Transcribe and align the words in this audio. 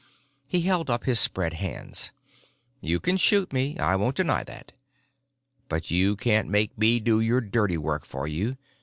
He 0.47 0.61
held 0.61 0.89
up 0.89 1.03
his 1.03 1.19
spread 1.19 1.53
hands. 1.53 2.11
"You 2.79 2.99
can 2.99 3.17
shoot 3.17 3.53
me, 3.53 3.77
I 3.77 3.95
won't 3.95 4.15
deny 4.15 4.43
that. 4.45 4.71
But 5.69 5.91
you 5.91 6.15
can't 6.15 6.49
make 6.49 6.75
me 6.75 6.99
do 6.99 7.19
your 7.19 7.39
dirty 7.39 7.77
work 7.77 8.03
for 8.03 8.27
you. 8.27 8.57